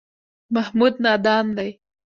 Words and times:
محمود 0.53 0.93
نادان 1.03 1.45
دی. 1.57 1.69